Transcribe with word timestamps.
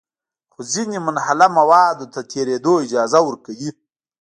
خو 0.53 0.59
ځینې 0.73 0.97
منحله 1.07 1.47
موادو 1.57 2.05
ته 2.13 2.19
د 2.23 2.27
تېرېدو 2.31 2.73
اجازه 2.85 3.19
ورکوي. 3.27 3.69